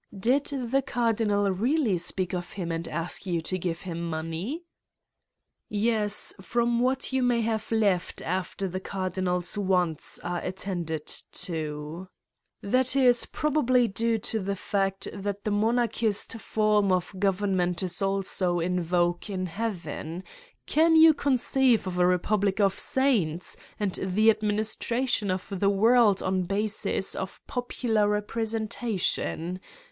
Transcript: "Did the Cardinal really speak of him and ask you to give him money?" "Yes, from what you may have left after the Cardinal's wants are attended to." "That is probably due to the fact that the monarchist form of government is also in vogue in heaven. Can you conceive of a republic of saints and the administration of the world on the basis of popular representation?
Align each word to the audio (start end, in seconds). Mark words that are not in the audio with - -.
"Did 0.19 0.45
the 0.71 0.81
Cardinal 0.81 1.51
really 1.51 1.95
speak 1.99 2.33
of 2.33 2.53
him 2.53 2.71
and 2.71 2.87
ask 2.87 3.27
you 3.27 3.39
to 3.41 3.59
give 3.59 3.81
him 3.81 4.01
money?" 4.09 4.63
"Yes, 5.69 6.33
from 6.41 6.79
what 6.79 7.13
you 7.13 7.21
may 7.21 7.41
have 7.41 7.71
left 7.71 8.19
after 8.19 8.67
the 8.67 8.79
Cardinal's 8.79 9.59
wants 9.59 10.17
are 10.23 10.39
attended 10.39 11.05
to." 11.33 12.07
"That 12.63 12.95
is 12.95 13.27
probably 13.27 13.87
due 13.87 14.17
to 14.17 14.39
the 14.39 14.55
fact 14.55 15.07
that 15.13 15.43
the 15.43 15.51
monarchist 15.51 16.33
form 16.39 16.91
of 16.91 17.13
government 17.19 17.83
is 17.83 18.01
also 18.01 18.59
in 18.59 18.81
vogue 18.81 19.29
in 19.29 19.45
heaven. 19.45 20.23
Can 20.65 20.95
you 20.95 21.13
conceive 21.13 21.85
of 21.85 21.99
a 21.99 22.07
republic 22.07 22.59
of 22.59 22.79
saints 22.79 23.55
and 23.79 23.93
the 24.01 24.31
administration 24.31 25.29
of 25.29 25.45
the 25.51 25.69
world 25.69 26.23
on 26.23 26.41
the 26.41 26.47
basis 26.47 27.13
of 27.13 27.39
popular 27.45 28.09
representation? 28.09 29.59